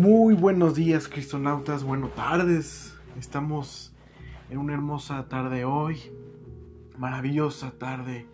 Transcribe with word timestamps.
Muy 0.00 0.32
buenos 0.32 0.76
días, 0.76 1.08
cristonautas, 1.08 1.84
buenas 1.84 2.14
tardes. 2.14 2.98
Estamos 3.18 3.94
en 4.48 4.56
una 4.56 4.72
hermosa 4.72 5.28
tarde 5.28 5.66
hoy, 5.66 5.98
maravillosa 6.96 7.72
tarde 7.72 8.26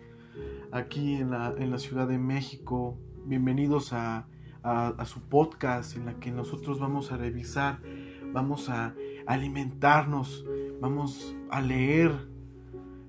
aquí 0.71 1.15
en 1.15 1.31
la, 1.31 1.53
en 1.57 1.69
la 1.69 1.77
Ciudad 1.77 2.07
de 2.07 2.19
México. 2.19 2.97
Bienvenidos 3.25 3.91
a, 3.91 4.29
a, 4.63 5.03
su 5.03 5.23
podcast 5.23 5.97
en 5.97 6.05
la 6.05 6.13
que 6.21 6.31
nosotros 6.31 6.79
vamos 6.79 7.11
a 7.11 7.17
revisar, 7.17 7.81
vamos 8.31 8.69
a 8.69 8.95
alimentarnos, 9.25 10.45
vamos 10.79 11.35
a 11.49 11.59
leer 11.59 12.29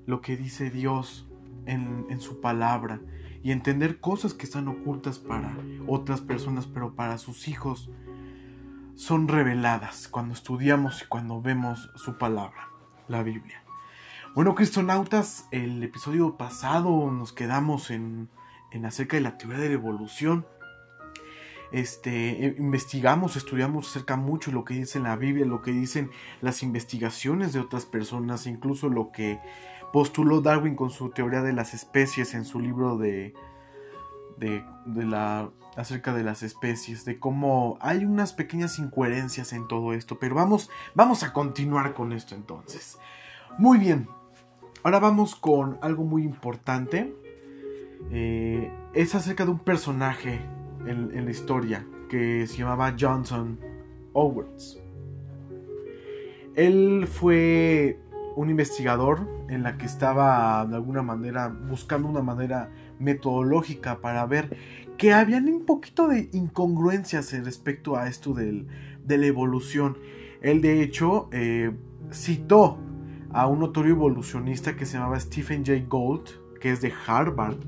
lo 0.06 0.20
que 0.20 0.36
dice 0.36 0.69
Dios 0.70 1.30
en, 1.66 2.06
en 2.11 2.20
su 2.20 2.41
palabra 2.41 3.00
y 3.41 3.52
entender 3.52 4.00
cosas 4.00 4.34
que 4.34 4.47
están 4.47 4.66
ocultas 4.66 5.20
para 5.20 5.56
otras 5.86 6.20
personas, 6.20 6.66
pero 6.66 6.97
para 6.97 7.19
sus 7.19 7.47
hijos 7.47 7.88
son 8.98 9.29
reveladas 9.29 10.09
cuando 10.09 10.34
estudiamos 10.34 11.02
y 11.02 11.06
cuando 11.06 11.41
vemos 11.41 11.89
su 11.95 12.19
palabra, 12.19 12.69
la 13.06 13.23
Biblia. 13.23 13.62
Bueno, 14.34 14.56
cristonautas, 14.56 15.47
el 15.52 15.80
episodio 15.84 16.37
pasado 16.37 17.09
nos 17.12 17.33
quedamos 17.33 17.92
en, 17.92 18.29
en 18.73 18.84
acerca 18.84 19.16
de 19.16 19.20
la 19.20 19.39
teoría 19.39 19.61
de 19.61 19.69
la 19.69 19.75
evolución. 19.75 20.47
Este, 21.70 22.45
eh, 22.45 22.56
investigamos, 22.59 23.37
estudiamos 23.37 23.89
acerca 23.89 24.16
mucho 24.16 24.51
lo 24.51 24.65
que 24.65 24.75
dice 24.75 24.98
la 24.98 25.15
Biblia, 25.15 25.47
lo 25.47 25.62
que 25.62 25.70
dicen 25.70 26.11
las 26.41 26.65
investigaciones 26.65 27.53
de 27.53 27.61
otras 27.61 27.87
personas, 27.87 28.48
incluso 28.48 28.89
lo 28.89 29.12
que 29.12 29.39
postuló 29.92 30.41
Darwin 30.41 30.75
con 30.75 30.91
su 30.91 31.11
teoría 31.11 31.42
de 31.42 31.53
las 31.53 31.72
especies 31.72 32.34
en 32.34 32.44
su 32.44 32.59
libro 32.59 32.98
de, 32.98 33.33
de, 34.39 34.64
la 34.86 35.50
acerca 35.77 36.12
de 36.12 36.25
las 36.25 36.42
especies, 36.42 37.05
de 37.05 37.19
cómo 37.19 37.78
hay 37.81 38.05
unas 38.05 38.33
pequeñas 38.33 38.78
incoherencias 38.78 39.53
en 39.53 39.69
todo 39.69 39.92
esto, 39.92 40.19
pero 40.19 40.34
vamos, 40.34 40.70
vamos 40.94 41.22
a 41.22 41.33
continuar 41.33 41.94
con 41.94 42.12
esto 42.12 42.34
entonces. 42.34 42.98
Muy 43.59 43.78
bien, 43.78 44.09
ahora 44.83 44.98
vamos 44.98 45.36
con 45.36 45.78
algo 45.83 46.05
muy 46.05 46.25
importante. 46.25 47.14
Eh, 48.11 48.72
es 48.92 49.14
acerca 49.14 49.44
de 49.44 49.50
un 49.53 49.59
personaje 49.59 50.41
en, 50.86 51.16
en, 51.16 51.25
la 51.25 51.31
historia 51.31 51.84
que 52.09 52.47
se 52.47 52.59
llamaba 52.59 52.94
Johnson 52.98 53.59
Owerts. 54.12 54.81
Él 56.55 57.06
fue 57.06 58.00
un 58.39 58.50
investigador 58.50 59.28
en 59.48 59.64
la 59.64 59.77
que 59.77 59.86
estaba 59.86 60.64
de 60.64 60.77
alguna 60.77 61.03
manera 61.03 61.48
buscando 61.48 62.09
una 62.09 62.22
manera 62.22 62.70
metodológica 62.98 64.00
para 64.00 64.24
ver 64.27 64.56
que 64.96 65.12
habían 65.12 65.48
un 65.48 65.64
poquito 65.64 66.08
de 66.08 66.28
incongruencias 66.32 67.32
respecto 67.44 67.96
a 67.96 68.08
esto 68.08 68.34
del, 68.34 68.66
de 69.04 69.18
la 69.18 69.27
evolución. 69.27 69.98
Él 70.42 70.60
de 70.60 70.82
hecho 70.82 71.28
eh, 71.32 71.72
citó 72.12 72.78
a 73.30 73.46
un 73.46 73.60
notorio 73.60 73.92
evolucionista 73.92 74.76
que 74.76 74.86
se 74.86 74.94
llamaba 74.94 75.20
Stephen 75.20 75.64
Jay 75.64 75.84
Gould, 75.88 76.28
que 76.60 76.72
es 76.72 76.80
de 76.80 76.92
Harvard, 77.06 77.58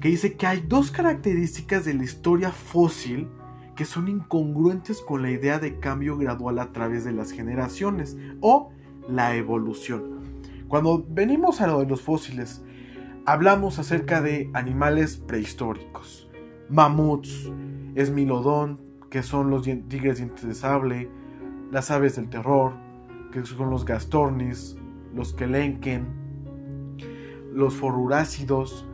que 0.00 0.08
dice 0.08 0.34
que 0.36 0.46
hay 0.46 0.64
dos 0.66 0.90
características 0.90 1.84
de 1.84 1.94
la 1.94 2.04
historia 2.04 2.50
fósil 2.50 3.28
que 3.74 3.84
son 3.84 4.08
incongruentes 4.08 5.00
con 5.00 5.22
la 5.22 5.30
idea 5.30 5.58
de 5.58 5.78
cambio 5.80 6.16
gradual 6.16 6.58
a 6.58 6.72
través 6.72 7.04
de 7.04 7.12
las 7.12 7.32
generaciones 7.32 8.16
o 8.40 8.70
la 9.08 9.34
evolución. 9.34 10.14
Cuando 10.68 11.04
venimos 11.08 11.60
a 11.60 11.66
lo 11.66 11.80
de 11.80 11.86
los 11.86 12.00
fósiles, 12.00 12.62
hablamos 13.26 13.78
acerca 13.78 14.20
de 14.20 14.50
animales 14.52 15.16
prehistóricos 15.16 16.28
mamuts, 16.68 17.52
esmilodón, 17.94 18.80
que 19.10 19.22
son 19.22 19.50
los 19.50 19.62
tigres 19.62 20.18
dientes 20.18 20.46
de 20.46 20.54
sable, 20.54 21.10
las 21.70 21.90
aves 21.90 22.16
del 22.16 22.28
terror, 22.28 22.72
que 23.32 23.44
son 23.44 23.70
los 23.70 23.84
gastornis, 23.84 24.76
los 25.14 25.32
kelenken, 25.34 26.06
los 27.52 27.74
forurácidos, 27.74 28.88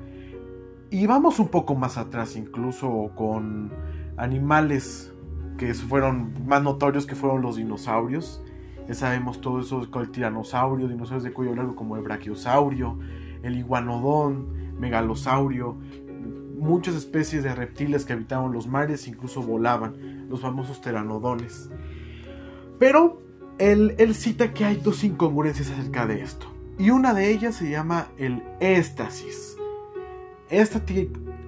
y 0.91 1.07
vamos 1.07 1.39
un 1.39 1.49
poco 1.49 1.75
más 1.75 1.97
atrás 1.97 2.37
incluso 2.37 3.13
con 3.15 3.73
animales 4.17 5.13
que 5.57 5.73
fueron 5.75 6.35
más 6.47 6.63
notorios 6.63 7.07
que 7.07 7.15
fueron 7.15 7.43
los 7.43 7.57
dinosaurios. 7.57 8.43
Ya 8.89 8.95
sabemos 8.95 9.41
todo 9.41 9.61
eso 9.61 9.89
con 9.91 10.03
el 10.03 10.11
tiranosaurio, 10.11 10.89
dinosaurios 10.89 11.23
de 11.23 11.33
cuello 11.33 11.55
largo 11.55 11.77
como 11.77 11.97
el 11.97 12.03
brachiosaurio, 12.03 12.99
el 13.43 13.57
iguanodón, 13.57 14.79
megalosaurio, 14.79 15.77
muchas 16.61 16.95
especies 16.95 17.43
de 17.43 17.55
reptiles 17.55 18.05
que 18.05 18.13
habitaban 18.13 18.53
los 18.53 18.67
mares 18.67 19.09
incluso 19.09 19.43
volaban, 19.43 20.29
los 20.29 20.41
famosos 20.41 20.79
pteranodones. 20.79 21.71
Pero 22.79 23.23
él, 23.59 24.15
cita 24.15 24.55
que 24.55 24.65
hay 24.65 24.77
dos 24.77 25.05
incongruencias 25.05 25.71
acerca 25.71 26.07
de 26.07 26.23
esto. 26.23 26.47
Y 26.79 26.91
una 26.91 27.13
de 27.13 27.31
ellas 27.31 27.57
se 27.57 27.71
llama 27.71 28.09
el 28.17 28.43
éxtasis. 28.61 29.57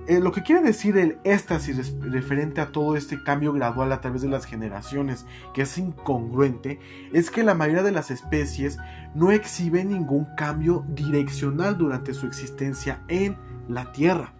Eh, 0.09 0.19
lo 0.19 0.33
que 0.33 0.43
quiere 0.43 0.63
decir 0.63 0.99
el 0.99 1.19
éxtasis 1.23 1.95
referente 2.01 2.61
a 2.61 2.73
todo 2.73 2.97
este 2.97 3.23
cambio 3.23 3.53
gradual 3.53 3.93
a 3.93 4.01
través 4.01 4.23
de 4.23 4.29
las 4.29 4.47
generaciones, 4.47 5.27
que 5.55 5.63
es 5.63 5.79
incongruente, 5.79 6.81
es 7.13 7.31
que 7.31 7.45
la 7.45 7.55
mayoría 7.55 7.85
de 7.85 7.93
las 7.93 8.11
especies 8.11 8.79
no 9.15 9.31
exhiben 9.31 9.91
ningún 9.91 10.27
cambio 10.37 10.85
direccional 10.89 11.79
durante 11.79 12.15
su 12.15 12.27
existencia 12.27 13.05
en 13.07 13.37
la 13.69 13.93
Tierra. 13.93 14.35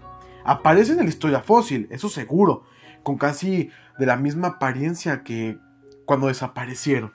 Aparecen 0.45 0.99
en 0.99 1.05
la 1.05 1.11
historia 1.11 1.41
fósil, 1.43 1.87
eso 1.91 2.09
seguro, 2.09 2.65
con 3.05 3.17
casi 3.17 3.71
de 4.01 4.07
la 4.07 4.17
misma 4.17 4.49
apariencia 4.49 5.23
que 5.23 5.59
cuando 6.07 6.27
desaparecieron. 6.27 7.13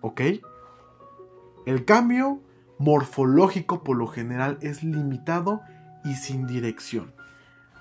¿Ok? 0.00 0.22
El 1.66 1.84
cambio 1.84 2.42
morfológico 2.78 3.84
por 3.84 3.98
lo 3.98 4.06
general 4.06 4.56
es 4.62 4.82
limitado 4.82 5.60
y 6.04 6.14
sin 6.14 6.46
dirección. 6.46 7.12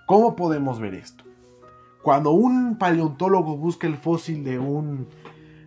¿Cómo 0.09 0.35
podemos 0.35 0.79
ver 0.79 0.95
esto? 0.95 1.23
Cuando 2.01 2.31
un 2.31 2.79
paleontólogo 2.79 3.55
busca 3.57 3.85
el 3.85 3.95
fósil 3.95 4.43
de 4.43 4.57
un, 4.57 5.07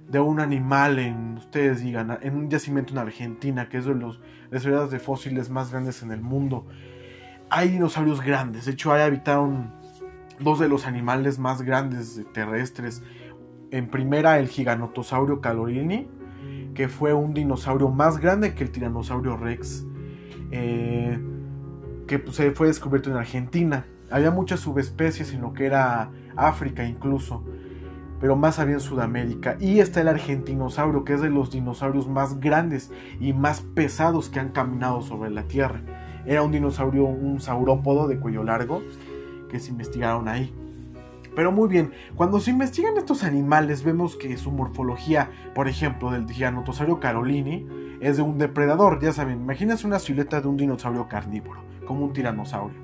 de 0.08 0.18
un 0.18 0.40
animal 0.40 0.98
en, 0.98 1.36
ustedes 1.36 1.80
digan, 1.80 2.18
en 2.20 2.34
un 2.34 2.50
yacimiento 2.50 2.92
en 2.92 2.98
Argentina, 2.98 3.68
que 3.68 3.78
es 3.78 3.84
de 3.84 3.94
los 3.94 4.20
las 4.50 4.90
de 4.90 4.98
fósiles 4.98 5.48
más 5.48 5.70
grandes 5.70 6.02
en 6.02 6.10
el 6.10 6.22
mundo, 6.22 6.66
hay 7.50 7.68
dinosaurios 7.68 8.20
grandes. 8.20 8.64
De 8.64 8.72
hecho, 8.72 8.92
ahí 8.92 9.02
habitaron 9.02 9.70
dos 10.40 10.58
de 10.58 10.68
los 10.68 10.88
animales 10.88 11.38
más 11.38 11.62
grandes 11.62 12.20
terrestres. 12.34 13.04
En 13.70 13.90
primera, 13.90 14.40
el 14.40 14.48
Giganotosaurio 14.48 15.40
calorini, 15.40 16.08
que 16.74 16.88
fue 16.88 17.14
un 17.14 17.32
dinosaurio 17.32 17.90
más 17.90 18.18
grande 18.18 18.56
que 18.56 18.64
el 18.64 18.72
Tiranosaurio 18.72 19.36
Rex, 19.36 19.86
eh, 20.50 21.16
que 22.08 22.18
pues, 22.18 22.42
fue 22.56 22.66
descubierto 22.66 23.08
en 23.08 23.18
Argentina. 23.18 23.86
Había 24.12 24.30
muchas 24.30 24.60
subespecies 24.60 25.32
en 25.32 25.40
lo 25.40 25.54
que 25.54 25.64
era 25.64 26.10
África 26.36 26.84
incluso, 26.84 27.42
pero 28.20 28.36
más 28.36 28.58
había 28.58 28.74
en 28.74 28.80
Sudamérica. 28.80 29.56
Y 29.58 29.80
está 29.80 30.02
el 30.02 30.08
Argentinosaurio, 30.08 31.04
que 31.04 31.14
es 31.14 31.22
de 31.22 31.30
los 31.30 31.50
dinosaurios 31.50 32.08
más 32.08 32.38
grandes 32.38 32.92
y 33.20 33.32
más 33.32 33.62
pesados 33.62 34.28
que 34.28 34.38
han 34.38 34.50
caminado 34.50 35.00
sobre 35.00 35.30
la 35.30 35.44
Tierra. 35.44 35.80
Era 36.26 36.42
un 36.42 36.52
dinosaurio, 36.52 37.04
un 37.04 37.40
saurópodo 37.40 38.06
de 38.06 38.20
cuello 38.20 38.44
largo 38.44 38.82
que 39.50 39.58
se 39.58 39.70
investigaron 39.70 40.28
ahí. 40.28 40.54
Pero 41.34 41.50
muy 41.50 41.68
bien, 41.68 41.92
cuando 42.14 42.38
se 42.38 42.50
investigan 42.50 42.98
estos 42.98 43.24
animales 43.24 43.82
vemos 43.82 44.16
que 44.16 44.36
su 44.36 44.52
morfología, 44.52 45.30
por 45.54 45.66
ejemplo, 45.66 46.10
del 46.10 46.30
Gigantosaurio 46.30 47.00
carolini, 47.00 47.66
es 48.00 48.18
de 48.18 48.22
un 48.22 48.36
depredador, 48.36 49.00
ya 49.00 49.12
saben, 49.12 49.40
imagínense 49.40 49.86
una 49.86 49.98
silueta 49.98 50.42
de 50.42 50.48
un 50.48 50.58
dinosaurio 50.58 51.08
carnívoro, 51.08 51.60
como 51.86 52.04
un 52.04 52.12
tiranosaurio. 52.12 52.76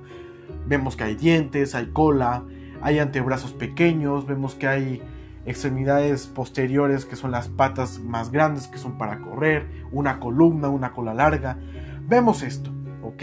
Vemos 0.67 0.97
que 0.97 1.05
hay 1.05 1.15
dientes, 1.15 1.75
hay 1.75 1.87
cola, 1.87 2.45
hay 2.81 2.99
antebrazos 2.99 3.53
pequeños, 3.53 4.27
vemos 4.27 4.55
que 4.55 4.69
hay 4.69 5.03
extremidades 5.47 6.27
posteriores 6.27 7.05
que 7.05 7.17
son 7.17 7.31
las 7.31 7.49
patas 7.49 8.01
más 8.01 8.31
grandes 8.31 8.69
que 8.69 8.79
son 8.79 8.99
para 8.99 9.21
correr, 9.21 9.67
una 9.91 10.21
columna, 10.21 10.69
una 10.69 10.93
cola 10.93 11.15
larga. 11.15 11.59
Vemos 12.07 12.43
esto. 12.43 12.71
Ok, 13.03 13.23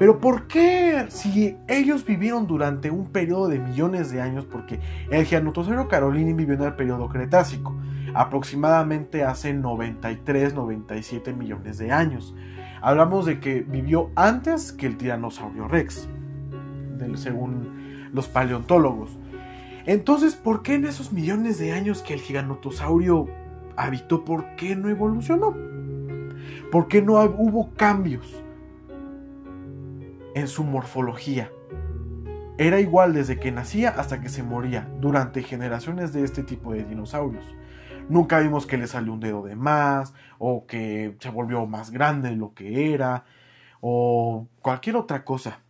pero 0.00 0.18
¿por 0.18 0.46
qué 0.46 1.06
si 1.08 1.56
ellos 1.68 2.04
vivieron 2.06 2.46
durante 2.46 2.90
un 2.90 3.12
periodo 3.12 3.48
de 3.48 3.58
millones 3.58 4.10
de 4.10 4.22
años? 4.22 4.46
Porque 4.46 4.80
el 5.10 5.26
Giganotosaurio 5.26 5.88
carolini 5.88 6.32
vivió 6.32 6.54
en 6.54 6.62
el 6.62 6.74
periodo 6.74 7.08
Cretácico, 7.08 7.76
aproximadamente 8.14 9.24
hace 9.24 9.54
93-97 9.54 11.36
millones 11.36 11.78
de 11.78 11.92
años. 11.92 12.34
Hablamos 12.80 13.26
de 13.26 13.40
que 13.40 13.60
vivió 13.60 14.10
antes 14.16 14.72
que 14.72 14.86
el 14.86 14.96
Tiranosaurio 14.96 15.68
Rex, 15.68 16.08
según 17.16 18.10
los 18.12 18.28
paleontólogos. 18.28 19.18
Entonces, 19.86 20.36
¿por 20.36 20.62
qué 20.62 20.74
en 20.74 20.84
esos 20.84 21.12
millones 21.12 21.58
de 21.58 21.72
años 21.72 22.02
que 22.02 22.14
el 22.14 22.20
giganotosaurio 22.20 23.28
habitó, 23.76 24.24
por 24.24 24.56
qué 24.56 24.76
no 24.76 24.88
evolucionó? 24.88 25.56
¿Por 26.70 26.88
qué 26.88 27.02
no 27.02 27.14
hubo 27.22 27.70
cambios? 27.74 28.42
en 30.34 30.48
su 30.48 30.64
morfología, 30.64 31.50
era 32.58 32.80
igual 32.80 33.14
desde 33.14 33.38
que 33.38 33.52
nacía 33.52 33.90
hasta 33.90 34.20
que 34.20 34.28
se 34.28 34.42
moría, 34.42 34.88
durante 35.00 35.42
generaciones 35.42 36.12
de 36.12 36.24
este 36.24 36.42
tipo 36.42 36.72
de 36.72 36.84
dinosaurios. 36.84 37.44
Nunca 38.08 38.40
vimos 38.40 38.66
que 38.66 38.76
le 38.76 38.86
salió 38.86 39.12
un 39.12 39.20
dedo 39.20 39.42
de 39.44 39.56
más, 39.56 40.14
o 40.38 40.66
que 40.66 41.16
se 41.20 41.30
volvió 41.30 41.64
más 41.66 41.90
grande 41.90 42.30
de 42.30 42.36
lo 42.36 42.54
que 42.54 42.92
era, 42.92 43.24
o 43.80 44.46
cualquier 44.60 44.96
otra 44.96 45.24
cosa 45.24 45.60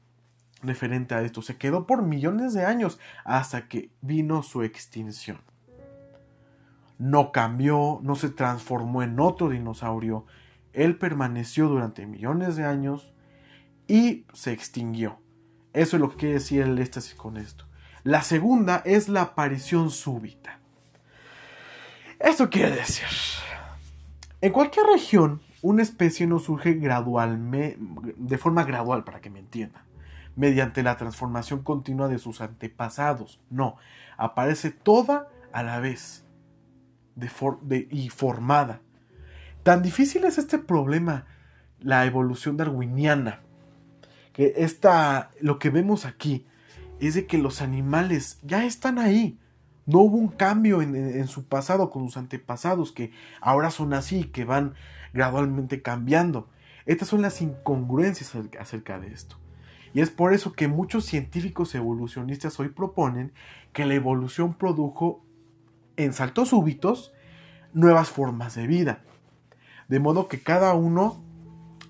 referente 0.62 1.14
a 1.14 1.22
esto. 1.22 1.42
Se 1.42 1.56
quedó 1.56 1.86
por 1.86 2.02
millones 2.02 2.52
de 2.54 2.64
años 2.64 2.98
hasta 3.24 3.68
que 3.68 3.90
vino 4.00 4.42
su 4.42 4.62
extinción. 4.62 5.40
No 6.98 7.32
cambió, 7.32 8.00
no 8.02 8.14
se 8.14 8.28
transformó 8.28 9.02
en 9.02 9.18
otro 9.20 9.48
dinosaurio. 9.48 10.26
Él 10.72 10.96
permaneció 10.96 11.68
durante 11.68 12.06
millones 12.06 12.56
de 12.56 12.64
años 12.64 13.14
y 13.88 14.26
se 14.32 14.52
extinguió. 14.52 15.18
Eso 15.72 15.96
es 15.96 16.00
lo 16.00 16.10
que 16.10 16.16
quiere 16.16 16.34
decir 16.34 16.62
el 16.62 16.78
éxtasis 16.78 17.14
con 17.14 17.36
esto. 17.36 17.64
La 18.02 18.22
segunda 18.22 18.82
es 18.84 19.08
la 19.08 19.22
aparición 19.22 19.90
súbita. 19.90 20.58
Esto 22.18 22.50
quiere 22.50 22.76
decir, 22.76 23.06
en 24.40 24.52
cualquier 24.52 24.86
región, 24.86 25.40
una 25.62 25.82
especie 25.82 26.26
no 26.26 26.38
surge 26.38 26.74
gradualmente, 26.74 27.78
de 28.16 28.38
forma 28.38 28.64
gradual, 28.64 29.04
para 29.04 29.20
que 29.20 29.30
me 29.30 29.38
entiendan, 29.38 29.82
mediante 30.40 30.82
la 30.82 30.96
transformación 30.96 31.62
continua 31.62 32.08
de 32.08 32.18
sus 32.18 32.40
antepasados. 32.40 33.42
No, 33.50 33.76
aparece 34.16 34.70
toda 34.70 35.28
a 35.52 35.62
la 35.62 35.80
vez 35.80 36.24
y 37.90 38.08
formada. 38.08 38.80
Tan 39.62 39.82
difícil 39.82 40.24
es 40.24 40.38
este 40.38 40.56
problema, 40.56 41.26
la 41.78 42.06
evolución 42.06 42.56
darwiniana, 42.56 43.40
que 44.32 44.54
esta, 44.56 45.30
lo 45.42 45.58
que 45.58 45.68
vemos 45.68 46.06
aquí 46.06 46.46
es 47.00 47.12
de 47.12 47.26
que 47.26 47.36
los 47.36 47.60
animales 47.60 48.38
ya 48.42 48.64
están 48.64 48.98
ahí. 48.98 49.38
No 49.84 49.98
hubo 49.98 50.16
un 50.16 50.28
cambio 50.28 50.80
en, 50.80 51.28
su 51.28 51.44
pasado 51.44 51.90
con 51.90 52.06
sus 52.06 52.16
antepasados 52.16 52.92
que 52.92 53.12
ahora 53.42 53.70
son 53.70 53.92
así, 53.92 54.24
que 54.24 54.46
van 54.46 54.72
gradualmente 55.12 55.82
cambiando. 55.82 56.48
Estas 56.86 57.08
son 57.08 57.20
las 57.20 57.42
incongruencias 57.42 58.34
acerca 58.58 58.98
de 58.98 59.08
esto. 59.08 59.36
Y 59.92 60.00
es 60.00 60.10
por 60.10 60.32
eso 60.32 60.52
que 60.52 60.68
muchos 60.68 61.04
científicos 61.04 61.74
evolucionistas 61.74 62.58
hoy 62.60 62.68
proponen 62.68 63.32
que 63.72 63.86
la 63.86 63.94
evolución 63.94 64.54
produjo 64.54 65.24
en 65.96 66.12
saltos 66.12 66.50
súbitos 66.50 67.12
nuevas 67.72 68.08
formas 68.08 68.54
de 68.54 68.66
vida. 68.66 69.02
De 69.88 69.98
modo 69.98 70.28
que 70.28 70.40
cada 70.42 70.74
uno 70.74 71.22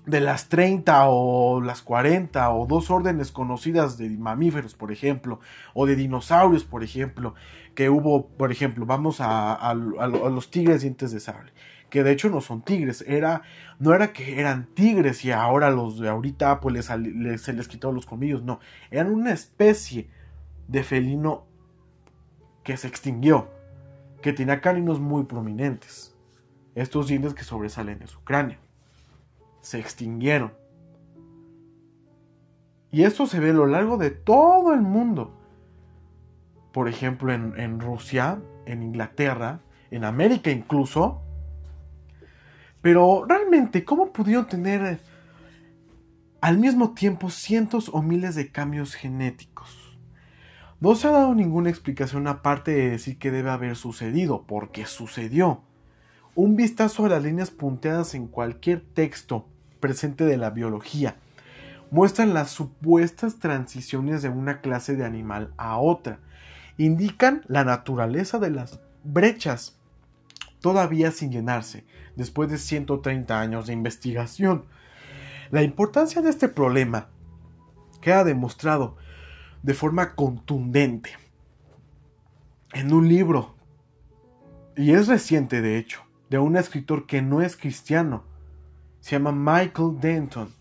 de 0.05 0.19
las 0.19 0.49
30 0.49 1.05
o 1.07 1.61
las 1.61 1.81
40 1.81 2.51
o 2.51 2.65
dos 2.65 2.89
órdenes 2.89 3.31
conocidas 3.31 3.97
de 3.97 4.09
mamíferos, 4.09 4.73
por 4.73 4.91
ejemplo, 4.91 5.39
o 5.73 5.85
de 5.85 5.95
dinosaurios, 5.95 6.63
por 6.63 6.83
ejemplo, 6.83 7.35
que 7.75 7.89
hubo, 7.89 8.27
por 8.27 8.51
ejemplo, 8.51 8.85
vamos 8.85 9.17
a, 9.19 9.73
los 9.73 10.49
tigres 10.49 10.81
dientes 10.81 11.11
de 11.11 11.19
sable, 11.19 11.51
que 11.91 12.03
de 12.03 12.11
hecho 12.11 12.29
no 12.29 12.41
son 12.41 12.63
tigres, 12.63 13.03
era, 13.07 13.43
no 13.77 13.93
era 13.93 14.13
que 14.13 14.39
eran 14.39 14.65
tigres 14.73 15.23
y 15.23 15.31
ahora 15.31 15.69
los 15.69 15.99
de 15.99 16.09
ahorita 16.09 16.59
pues 16.59 16.85
se 16.85 17.53
les 17.53 17.67
quitó 17.67 17.91
los 17.91 18.07
colmillos, 18.07 18.41
no, 18.41 18.59
eran 18.89 19.11
una 19.11 19.33
especie 19.33 20.09
de 20.67 20.83
felino 20.83 21.45
que 22.63 22.77
se 22.77 22.87
extinguió, 22.87 23.49
que 24.21 24.33
tenía 24.33 24.61
caninos 24.61 24.99
muy 24.99 25.25
prominentes, 25.25 26.15
estos 26.73 27.07
dientes 27.07 27.33
que 27.33 27.43
sobresalen 27.43 27.99
de 27.99 28.07
su 28.07 28.21
se 29.59 29.79
extinguieron. 29.79 30.53
Y 32.91 33.03
esto 33.03 33.25
se 33.25 33.39
ve 33.39 33.51
a 33.51 33.53
lo 33.53 33.67
largo 33.67 33.97
de 33.97 34.11
todo 34.11 34.73
el 34.73 34.81
mundo. 34.81 35.33
Por 36.71 36.87
ejemplo, 36.87 37.33
en, 37.33 37.79
Rusia, 37.79 38.41
en 38.65 38.83
Inglaterra, 38.83 39.59
en 39.91 40.03
América 40.03 40.51
incluso. 40.51 41.21
Pero 42.81 43.25
realmente, 43.27 43.85
¿cómo 43.85 44.11
pudieron 44.11 44.47
tener 44.47 44.99
al 46.41 46.57
mismo 46.57 46.93
tiempo 46.93 47.29
cientos 47.29 47.89
o 47.93 48.01
miles 48.01 48.35
de 48.35 48.51
cambios 48.51 48.95
genéticos? 48.95 49.97
No 50.79 50.95
se 50.95 51.07
ha 51.07 51.11
dado 51.11 51.35
ninguna 51.35 51.69
explicación 51.69 52.27
aparte 52.27 52.71
de 52.71 52.89
decir 52.89 53.19
que 53.19 53.29
debe 53.29 53.51
haber 53.51 53.75
sucedido, 53.75 54.45
porque 54.47 54.87
sucedió. 54.87 55.61
Un 56.33 56.55
vistazo 56.55 57.05
a 57.05 57.09
las 57.09 57.23
líneas 57.23 57.51
punteadas 57.51 58.15
en 58.15 58.25
cualquier 58.25 58.81
texto 58.81 59.45
presente 59.79 60.25
de 60.25 60.37
la 60.37 60.49
biología. 60.49 61.17
Muestran 61.91 62.33
las 62.33 62.49
supuestas 62.49 63.37
transiciones 63.37 64.23
de 64.23 64.29
una 64.29 64.61
clase 64.61 64.95
de 64.95 65.05
animal 65.05 65.53
a 65.57 65.77
otra. 65.77 66.17
Indican 66.77 67.43
la 67.47 67.63
naturaleza 67.63 68.39
de 68.39 68.49
las 68.49 68.79
brechas 69.03 69.77
todavía 70.61 71.11
sin 71.11 71.31
llenarse, 71.31 71.85
después 72.15 72.49
de 72.49 72.57
130 72.57 73.39
años 73.39 73.67
de 73.67 73.73
investigación. 73.73 74.65
La 75.49 75.63
importancia 75.63 76.21
de 76.21 76.29
este 76.29 76.47
problema 76.47 77.09
queda 77.99 78.23
demostrado 78.23 78.95
de 79.63 79.73
forma 79.73 80.15
contundente 80.15 81.11
en 82.73 82.93
un 82.93 83.09
libro, 83.09 83.55
y 84.77 84.93
es 84.93 85.07
reciente 85.07 85.61
de 85.61 85.77
hecho, 85.77 86.01
de 86.29 86.39
un 86.39 86.55
escritor 86.55 87.05
que 87.05 87.21
no 87.21 87.41
es 87.41 87.57
cristiano, 87.57 88.23
se 89.01 89.11
llama 89.17 89.31
Michael 89.31 89.99
Denton. 89.99 90.53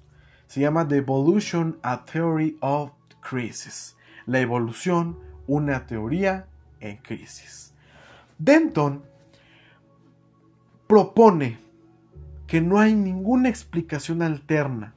Se 0.47 0.61
llama 0.61 0.89
The 0.89 0.97
Evolution, 0.97 1.79
a 1.83 2.05
Theory 2.05 2.57
of 2.61 2.93
Crisis. 3.21 3.97
La 4.27 4.41
evolución, 4.41 5.19
una 5.47 5.87
teoría 5.87 6.49
en 6.81 6.97
crisis. 6.97 7.75
Denton 8.39 9.05
propone 10.91 11.57
que 12.49 12.61
no 12.61 12.81
hay 12.81 12.97
ninguna 12.97 13.49
explicación 13.49 14.23
alterna 14.23 14.95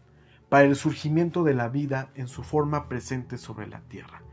para 0.49 0.63
el 0.63 0.75
surgimiento 0.75 1.43
de 1.43 1.53
la 1.53 1.69
vida 1.69 2.09
en 2.15 2.27
su 2.27 2.41
forma 2.41 2.89
presente 2.89 3.37
sobre 3.37 3.67
la 3.67 3.81
Tierra. 3.81 4.23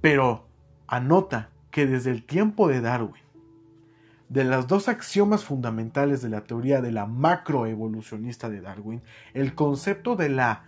Pero 0.00 0.48
anota 0.86 1.50
que 1.70 1.84
desde 1.84 2.12
el 2.12 2.24
tiempo 2.24 2.66
de 2.66 2.80
Darwin 2.80 3.22
de 4.30 4.44
las 4.44 4.68
dos 4.68 4.88
axiomas 4.88 5.44
fundamentales 5.44 6.22
de 6.22 6.30
la 6.30 6.44
teoría 6.44 6.80
de 6.80 6.92
la 6.92 7.04
macroevolucionista 7.04 8.48
de 8.48 8.62
Darwin, 8.62 9.02
el 9.34 9.54
concepto 9.54 10.16
de 10.16 10.30
la 10.30 10.64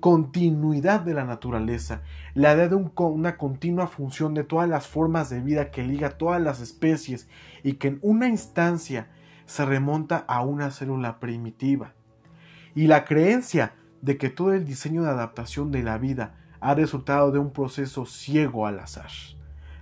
continuidad 0.00 1.02
de 1.02 1.14
la 1.14 1.24
naturaleza, 1.24 2.02
la 2.34 2.52
idea 2.52 2.66
de 2.66 2.74
una 2.74 3.36
continua 3.36 3.86
función 3.86 4.34
de 4.34 4.42
todas 4.42 4.68
las 4.68 4.88
formas 4.88 5.30
de 5.30 5.40
vida 5.40 5.70
que 5.70 5.84
liga 5.84 6.18
todas 6.18 6.42
las 6.42 6.58
especies 6.58 7.28
y 7.62 7.74
que 7.74 7.86
en 7.86 7.98
una 8.02 8.26
instancia 8.26 9.06
se 9.48 9.64
remonta 9.64 10.24
a 10.28 10.42
una 10.42 10.70
célula 10.70 11.18
primitiva, 11.18 11.94
y 12.74 12.86
la 12.86 13.06
creencia 13.06 13.72
de 14.02 14.18
que 14.18 14.28
todo 14.28 14.52
el 14.52 14.66
diseño 14.66 15.02
de 15.02 15.08
adaptación 15.08 15.70
de 15.72 15.82
la 15.82 15.96
vida 15.96 16.34
ha 16.60 16.74
resultado 16.74 17.32
de 17.32 17.38
un 17.38 17.50
proceso 17.50 18.04
ciego 18.04 18.66
al 18.66 18.78
azar. 18.78 19.08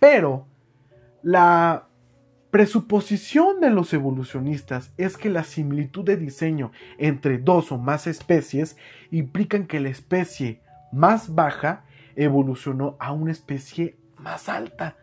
Pero 0.00 0.46
la 1.22 1.88
Presuposición 2.54 3.58
de 3.58 3.68
los 3.68 3.92
evolucionistas 3.94 4.92
es 4.96 5.16
que 5.16 5.28
la 5.28 5.42
similitud 5.42 6.04
de 6.04 6.16
diseño 6.16 6.70
entre 6.98 7.38
dos 7.38 7.72
o 7.72 7.78
más 7.78 8.06
especies 8.06 8.76
implican 9.10 9.66
que 9.66 9.80
la 9.80 9.88
especie 9.88 10.60
más 10.92 11.34
baja 11.34 11.82
evolucionó 12.14 12.94
a 13.00 13.10
una 13.10 13.32
especie 13.32 13.96
más 14.18 14.48
alta. 14.48 14.96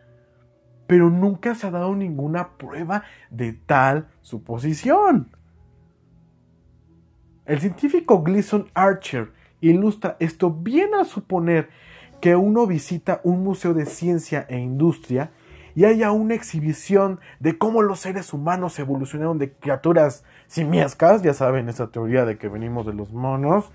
Pero 0.86 1.10
nunca 1.10 1.54
se 1.54 1.66
ha 1.66 1.70
dado 1.70 1.94
ninguna 1.94 2.56
prueba 2.56 3.02
de 3.28 3.52
tal 3.52 4.08
suposición. 4.22 5.36
El 7.44 7.60
científico 7.60 8.22
Gleason 8.22 8.70
Archer 8.72 9.30
ilustra 9.60 10.16
esto 10.20 10.50
bien 10.50 10.94
al 10.94 11.04
suponer 11.04 11.68
que 12.22 12.34
uno 12.34 12.66
visita 12.66 13.20
un 13.24 13.44
museo 13.44 13.74
de 13.74 13.84
ciencia 13.84 14.46
e 14.48 14.58
industria 14.58 15.32
y 15.74 15.84
haya 15.84 16.10
una 16.10 16.34
exhibición 16.34 17.20
de 17.40 17.58
cómo 17.58 17.82
los 17.82 18.00
seres 18.00 18.32
humanos 18.32 18.78
evolucionaron 18.78 19.38
de 19.38 19.52
criaturas 19.52 20.24
simiescas, 20.46 21.22
ya 21.22 21.34
saben 21.34 21.68
esa 21.68 21.90
teoría 21.90 22.24
de 22.24 22.38
que 22.38 22.48
venimos 22.48 22.86
de 22.86 22.94
los 22.94 23.12
monos, 23.12 23.72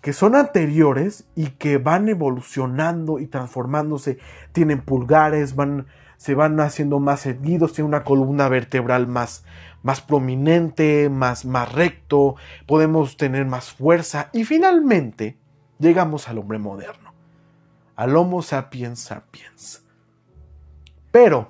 que 0.00 0.12
son 0.12 0.34
anteriores 0.34 1.26
y 1.34 1.46
que 1.46 1.78
van 1.78 2.08
evolucionando 2.08 3.18
y 3.18 3.26
transformándose, 3.26 4.18
tienen 4.52 4.82
pulgares, 4.82 5.56
van, 5.56 5.86
se 6.18 6.34
van 6.34 6.60
haciendo 6.60 7.00
más 7.00 7.24
erguidos, 7.24 7.72
tienen 7.72 7.88
una 7.88 8.04
columna 8.04 8.48
vertebral 8.48 9.06
más, 9.06 9.46
más 9.82 10.02
prominente, 10.02 11.08
más, 11.08 11.46
más 11.46 11.72
recto, 11.72 12.36
podemos 12.66 13.16
tener 13.16 13.46
más 13.46 13.72
fuerza 13.72 14.28
y 14.32 14.44
finalmente 14.44 15.38
llegamos 15.78 16.28
al 16.28 16.38
hombre 16.38 16.58
moderno, 16.58 17.14
al 17.96 18.14
Homo 18.16 18.42
sapiens 18.42 19.00
sapiens. 19.00 19.83
Pero, 21.14 21.46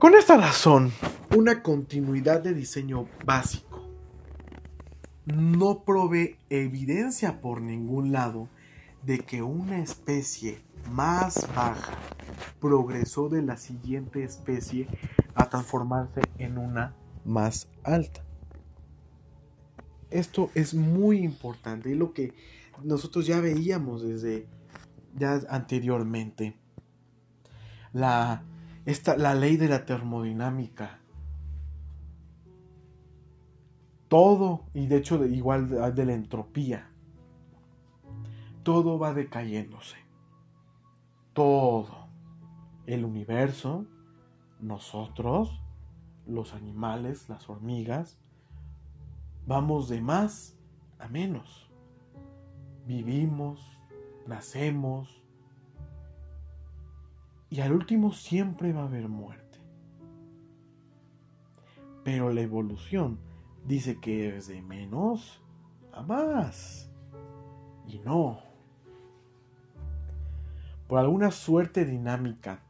con 0.00 0.16
esta 0.16 0.36
razón, 0.36 0.90
una 1.36 1.62
continuidad 1.62 2.42
de 2.42 2.52
diseño 2.52 3.06
básico 3.24 3.80
no 5.24 5.84
provee 5.84 6.36
evidencia 6.48 7.40
por 7.40 7.60
ningún 7.62 8.10
lado 8.10 8.48
de 9.04 9.20
que 9.20 9.40
una 9.40 9.78
especie 9.78 10.62
más 10.90 11.46
baja 11.54 11.96
progresó 12.60 13.28
de 13.28 13.42
la 13.42 13.56
siguiente 13.56 14.24
especie 14.24 14.88
a 15.36 15.48
transformarse 15.48 16.22
en 16.38 16.58
una 16.58 16.96
más 17.24 17.68
alta. 17.84 18.24
Esto 20.10 20.50
es 20.56 20.74
muy 20.74 21.18
importante 21.18 21.90
y 21.90 21.94
lo 21.94 22.12
que 22.12 22.34
nosotros 22.82 23.28
ya 23.28 23.38
veíamos 23.38 24.02
desde 24.02 24.48
ya 25.14 25.40
anteriormente 25.50 26.59
la, 27.92 28.42
esta, 28.86 29.16
la 29.16 29.34
ley 29.34 29.56
de 29.56 29.68
la 29.68 29.84
termodinámica. 29.84 31.00
Todo, 34.08 34.64
y 34.74 34.86
de 34.86 34.96
hecho 34.96 35.24
igual 35.24 35.94
de 35.94 36.04
la 36.04 36.14
entropía, 36.14 36.90
todo 38.62 38.98
va 38.98 39.14
decayéndose. 39.14 39.96
Todo. 41.32 42.08
El 42.86 43.04
universo, 43.04 43.86
nosotros, 44.58 45.60
los 46.26 46.54
animales, 46.54 47.28
las 47.28 47.48
hormigas, 47.48 48.18
vamos 49.46 49.88
de 49.88 50.00
más 50.00 50.56
a 50.98 51.08
menos. 51.08 51.70
Vivimos, 52.86 53.60
nacemos, 54.26 55.19
y 57.50 57.60
al 57.60 57.72
último 57.72 58.12
siempre 58.12 58.72
va 58.72 58.82
a 58.82 58.86
haber 58.86 59.08
muerte. 59.08 59.58
Pero 62.04 62.32
la 62.32 62.40
evolución 62.40 63.18
dice 63.66 63.98
que 64.00 64.36
es 64.36 64.46
de 64.48 64.62
menos 64.62 65.42
a 65.92 66.02
más. 66.02 66.88
Y 67.86 67.98
no. 67.98 68.40
Por 70.86 71.00
alguna 71.00 71.32
suerte 71.32 71.84
dinámica, 71.84 72.62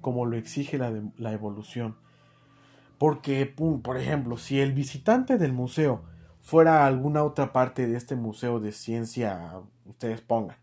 como 0.00 0.26
lo 0.26 0.36
exige 0.36 0.78
la, 0.78 1.32
evolución. 1.32 1.96
Porque, 2.98 3.46
por 3.46 3.96
ejemplo, 3.96 4.36
si 4.36 4.60
el 4.60 4.72
visitante 4.72 5.38
del 5.38 5.52
museo 5.52 6.02
fuera 6.42 6.82
a 6.82 6.86
alguna 6.86 7.24
otra 7.24 7.52
parte 7.52 7.86
de 7.86 7.96
este 7.96 8.14
museo 8.14 8.60
de 8.60 8.72
ciencia, 8.72 9.60
ustedes 9.86 10.20
pongan, 10.20 10.56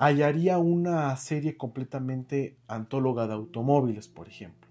hallaría 0.00 0.56
una 0.56 1.14
serie 1.16 1.58
completamente 1.58 2.56
antóloga 2.66 3.26
de 3.26 3.34
automóviles, 3.34 4.08
por 4.08 4.28
ejemplo, 4.28 4.70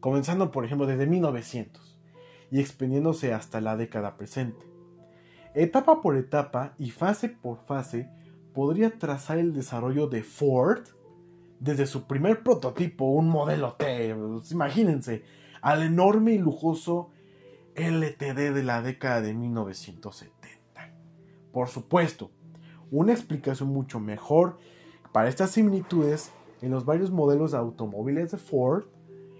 comenzando 0.00 0.50
por 0.50 0.64
ejemplo 0.64 0.86
desde 0.86 1.06
1900 1.06 1.98
y 2.50 2.60
expendiéndose 2.60 3.34
hasta 3.34 3.60
la 3.60 3.76
década 3.76 4.16
presente. 4.16 4.64
Etapa 5.54 6.00
por 6.00 6.16
etapa 6.16 6.74
y 6.78 6.90
fase 6.90 7.28
por 7.28 7.58
fase 7.66 8.08
podría 8.54 8.98
trazar 8.98 9.36
el 9.36 9.52
desarrollo 9.52 10.06
de 10.06 10.22
Ford 10.22 10.80
desde 11.58 11.84
su 11.84 12.06
primer 12.06 12.42
prototipo, 12.42 13.04
un 13.04 13.28
modelo 13.28 13.74
T, 13.74 14.14
pues, 14.14 14.50
imagínense, 14.50 15.24
al 15.60 15.82
enorme 15.82 16.32
y 16.32 16.38
lujoso 16.38 17.10
LTD 17.74 18.54
de 18.54 18.62
la 18.62 18.80
década 18.80 19.20
de 19.20 19.34
1970. 19.34 20.48
Por 21.52 21.68
supuesto, 21.68 22.30
una 22.90 23.12
explicación 23.12 23.70
mucho 23.70 24.00
mejor 24.00 24.58
para 25.12 25.28
estas 25.28 25.50
similitudes 25.50 26.32
en 26.62 26.70
los 26.70 26.84
varios 26.84 27.10
modelos 27.10 27.52
de 27.52 27.58
automóviles 27.58 28.32
de 28.32 28.38
Ford 28.38 28.84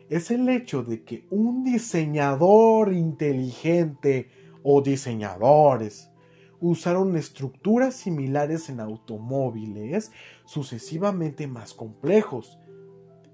es 0.08 0.30
el 0.30 0.48
hecho 0.48 0.82
de 0.82 1.04
que 1.04 1.26
un 1.30 1.62
diseñador 1.62 2.92
inteligente 2.92 4.28
o 4.62 4.82
diseñadores 4.82 6.10
usaron 6.60 7.16
estructuras 7.16 7.94
similares 7.94 8.68
en 8.68 8.80
automóviles 8.80 10.12
sucesivamente 10.44 11.46
más 11.46 11.72
complejos. 11.74 12.58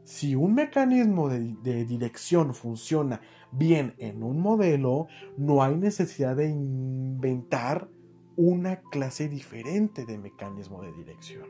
Si 0.05 0.37
un 0.37 0.55
mecanismo 0.55 1.29
de, 1.29 1.85
dirección 1.85 2.55
funciona 2.55 3.21
bien 3.51 3.95
en 3.99 4.23
un 4.23 4.39
modelo, 4.39 5.09
no 5.37 5.63
hay 5.63 5.77
necesidad 5.77 6.37
de 6.37 6.49
inventar 6.49 7.89
una 8.37 8.81
clase 8.81 9.29
diferente 9.29 10.05
de 10.05 10.19
mecanismo 10.19 10.83
de 10.83 10.93
dirección 10.93 11.47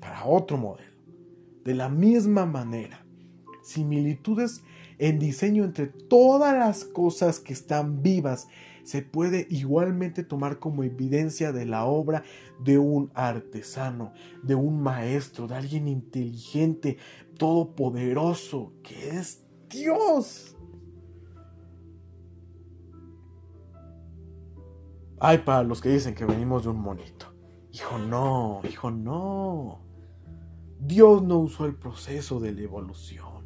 para 0.00 0.24
otro 0.24 0.56
modelo. 0.56 0.90
De 1.64 1.74
la 1.74 1.88
misma 1.88 2.46
manera, 2.46 3.04
similitudes 3.62 4.62
en 4.98 5.18
diseño 5.18 5.64
entre 5.64 5.86
todas 5.86 6.56
las 6.56 6.84
cosas 6.84 7.40
que 7.40 7.52
están 7.52 8.02
vivas 8.02 8.48
se 8.82 9.02
puede 9.02 9.46
igualmente 9.50 10.24
tomar 10.24 10.58
como 10.58 10.82
evidencia 10.82 11.52
de 11.52 11.66
la 11.66 11.84
obra 11.84 12.24
de 12.64 12.78
un 12.78 13.10
artesano, 13.14 14.12
de 14.42 14.54
un 14.54 14.82
maestro, 14.82 15.46
de 15.46 15.54
alguien 15.54 15.86
inteligente, 15.86 16.96
todopoderoso, 17.38 18.72
que 18.82 19.10
es 19.10 19.44
Dios. 19.68 20.56
Ay, 25.22 25.38
para 25.38 25.62
los 25.62 25.82
que 25.82 25.90
dicen 25.90 26.14
que 26.14 26.24
venimos 26.24 26.62
de 26.62 26.70
un 26.70 26.80
monito. 26.80 27.26
Hijo, 27.72 27.98
no, 27.98 28.62
hijo, 28.64 28.90
no. 28.90 29.80
Dios 30.80 31.22
no 31.22 31.40
usó 31.40 31.66
el 31.66 31.74
proceso 31.74 32.40
de 32.40 32.52
la 32.52 32.62
evolución. 32.62 33.44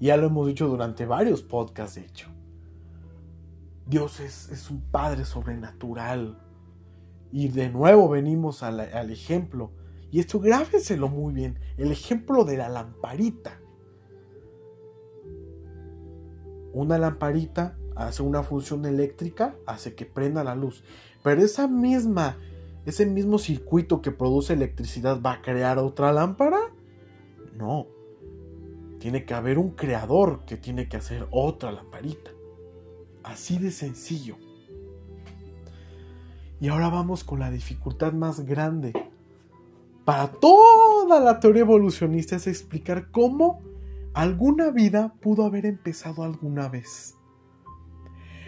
Ya 0.00 0.16
lo 0.16 0.28
hemos 0.28 0.46
dicho 0.46 0.66
durante 0.66 1.04
varios 1.04 1.42
podcasts, 1.42 1.96
de 1.96 2.06
hecho. 2.06 2.28
Dios 3.86 4.18
es, 4.20 4.70
un 4.70 4.80
Padre 4.80 5.26
sobrenatural. 5.26 6.38
Y 7.30 7.48
de 7.48 7.68
nuevo 7.68 8.08
venimos 8.08 8.62
al, 8.62 8.80
al 8.80 9.10
ejemplo. 9.10 9.72
Y 10.10 10.20
esto 10.20 10.40
grábenselo 10.40 11.08
muy 11.08 11.34
bien. 11.34 11.58
El 11.76 11.92
ejemplo 11.92 12.44
de 12.44 12.56
la 12.56 12.70
lamparita. 12.70 13.60
Una 16.72 16.96
lamparita 16.96 17.76
hace 17.96 18.22
una 18.22 18.42
función 18.42 18.84
eléctrica, 18.84 19.54
hace 19.66 19.94
que 19.94 20.06
prenda 20.06 20.44
la 20.44 20.54
luz. 20.54 20.84
Pero 21.22 21.42
esa 21.42 21.68
misma, 21.68 22.38
ese 22.86 23.06
mismo 23.06 23.38
circuito 23.38 24.02
que 24.02 24.10
produce 24.10 24.52
electricidad 24.52 25.20
va 25.20 25.34
a 25.34 25.42
crear 25.42 25.78
otra 25.78 26.12
lámpara. 26.12 26.58
No. 27.54 27.86
Tiene 28.98 29.24
que 29.24 29.34
haber 29.34 29.58
un 29.58 29.70
creador 29.70 30.44
que 30.44 30.56
tiene 30.56 30.88
que 30.88 30.96
hacer 30.96 31.26
otra 31.30 31.72
lamparita. 31.72 32.30
Así 33.22 33.58
de 33.58 33.70
sencillo. 33.70 34.36
Y 36.60 36.68
ahora 36.68 36.88
vamos 36.88 37.24
con 37.24 37.40
la 37.40 37.50
dificultad 37.50 38.12
más 38.12 38.46
grande. 38.46 38.92
Para 40.04 40.28
toda 40.28 41.20
la 41.20 41.40
teoría 41.40 41.62
evolucionista 41.62 42.36
es 42.36 42.46
explicar 42.46 43.10
cómo 43.10 43.60
alguna 44.14 44.70
vida 44.70 45.14
pudo 45.20 45.44
haber 45.44 45.66
empezado 45.66 46.22
alguna 46.22 46.68
vez. 46.68 47.16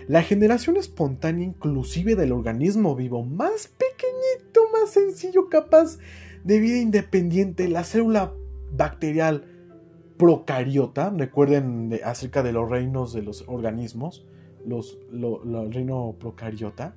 La 0.07 0.23
generación 0.23 0.77
espontánea 0.77 1.47
inclusive 1.47 2.15
del 2.15 2.33
organismo 2.33 2.95
vivo 2.95 3.25
más 3.25 3.69
pequeñito, 3.69 4.61
más 4.73 4.91
sencillo, 4.91 5.49
capaz 5.49 5.99
de 6.45 6.61
vida 6.61 6.79
independiente, 6.79 7.69
la 7.69 7.85
célula 7.85 8.35
bacterial 8.71 9.45
procariota, 10.19 11.11
recuerden 11.11 11.99
acerca 12.05 12.43
de 12.43 12.53
los 12.53 12.69
reinos 12.69 13.13
de 13.13 13.23
los 13.23 13.45
organismos, 13.49 14.27
los, 14.67 14.99
el 15.13 15.73
reino 15.73 16.17
procariota, 16.19 16.97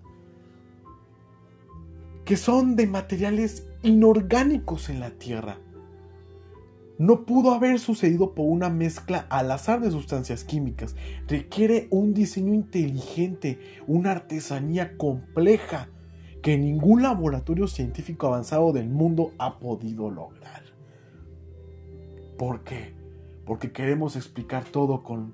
que 2.26 2.36
son 2.36 2.76
de 2.76 2.88
materiales 2.88 3.68
inorgánicos 3.84 4.90
en 4.90 5.00
la 5.00 5.12
Tierra. 5.12 5.60
No 7.00 7.26
pudo 7.26 7.54
haber 7.54 7.78
sucedido 7.78 8.34
por 8.34 8.48
una 8.48 8.70
mezcla 8.70 9.28
al 9.30 9.52
azar 9.52 9.82
de 9.82 9.92
sustancias 9.92 10.44
químicas. 10.44 10.96
Requiere 11.28 11.88
un 11.92 12.14
diseño 12.14 12.54
inteligente, 12.54 13.60
una 13.86 14.12
artesanía 14.12 14.98
compleja 14.98 15.90
que 16.42 16.58
ningún 16.58 17.04
laboratorio 17.04 17.68
científico 17.68 18.28
avanzado 18.28 18.74
del 18.74 18.90
mundo 18.90 19.32
ha 19.38 19.60
podido 19.60 20.10
lograr. 20.10 20.64
¿Por 22.38 22.64
qué? 22.64 22.96
Porque 23.46 23.72
queremos 23.72 24.16
explicar 24.16 24.64
todo 24.64 25.04
con 25.04 25.34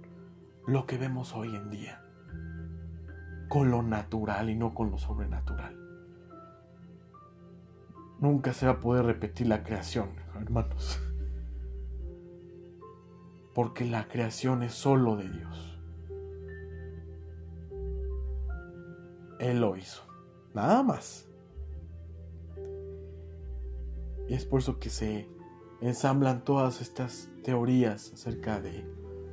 lo 0.68 0.86
que 0.86 0.98
vemos 0.98 1.34
hoy 1.34 1.56
en 1.56 1.70
día. 1.70 2.02
Con 3.48 3.72
lo 3.72 3.84
natural 3.84 4.50
y 4.50 4.56
no 4.56 4.74
con 4.74 4.92
lo 4.92 4.98
sobrenatural. 4.98 5.78
Nunca 8.20 8.54
se 8.54 8.66
va 8.66 8.74
a 8.74 8.80
poder 8.80 9.06
repetir 9.06 9.48
la 9.48 9.64
creación, 9.64 10.10
hermanos. 10.36 11.00
Porque 13.54 13.86
la 13.86 14.08
creación 14.08 14.64
es 14.64 14.74
solo 14.74 15.16
de 15.16 15.30
Dios. 15.30 15.80
Él 19.40 19.60
lo 19.60 19.76
hizo. 19.78 20.02
Nada 20.54 20.84
más. 20.84 21.28
Y 24.28 24.34
es 24.34 24.46
por 24.46 24.62
eso 24.62 24.80
que 24.80 24.90
se 24.90 25.30
ensamblan 25.82 26.44
todas 26.46 26.82
estas 26.82 27.30
teorías 27.44 28.14
acerca 28.14 28.62
de 28.62 28.86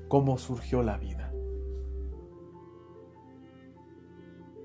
cómo 0.09 0.37
surgió 0.39 0.83
la 0.83 0.99
vida. 0.99 1.33